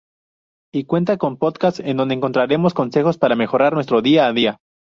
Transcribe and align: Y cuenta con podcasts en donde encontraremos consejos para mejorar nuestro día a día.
Y 0.73 0.85
cuenta 0.85 1.17
con 1.17 1.37
podcasts 1.37 1.79
en 1.79 1.95
donde 1.97 2.15
encontraremos 2.15 2.73
consejos 2.73 3.19
para 3.19 3.35
mejorar 3.35 3.73
nuestro 3.73 4.01
día 4.01 4.25
a 4.25 4.33
día. 4.33 4.57